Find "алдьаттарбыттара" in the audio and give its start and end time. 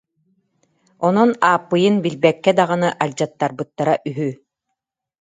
3.03-3.95